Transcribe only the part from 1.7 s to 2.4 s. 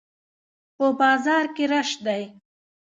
رش دئ.